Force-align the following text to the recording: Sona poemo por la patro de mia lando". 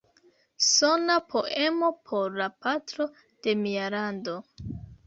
Sona 0.67 1.17
poemo 1.33 1.91
por 2.09 2.35
la 2.41 2.49
patro 2.67 3.09
de 3.45 3.57
mia 3.65 3.89
lando". 3.99 4.41